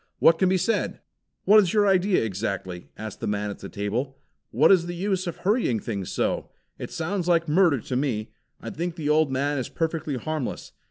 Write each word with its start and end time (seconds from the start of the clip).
What 0.17 0.39
can 0.39 0.49
be 0.49 0.57
said?" 0.57 0.99
"What 1.45 1.59
is 1.59 1.73
your 1.73 1.85
idea 1.85 2.23
exactly?" 2.25 2.89
asked 2.97 3.19
the 3.19 3.27
man 3.27 3.51
at 3.51 3.59
the 3.59 3.69
table. 3.69 4.17
"What 4.49 4.71
is 4.71 4.87
the 4.87 4.95
use 4.95 5.27
of 5.27 5.37
hurrying 5.37 5.79
things 5.79 6.09
so? 6.11 6.49
It 6.79 6.89
sounds 6.89 7.27
like 7.27 7.47
murder 7.47 7.79
to 7.81 7.95
me. 7.95 8.31
I 8.59 8.71
think 8.71 8.95
the 8.95 9.09
old 9.09 9.31
man 9.31 9.59
is 9.59 9.69
perfectly 9.69 10.15
harmless. 10.17 10.71